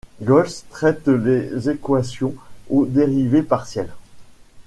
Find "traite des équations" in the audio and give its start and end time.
0.71-2.33